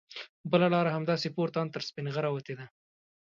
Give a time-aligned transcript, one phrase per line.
[0.51, 2.65] بله لاره همداسې پورته ان تر سپینغره وتې ده.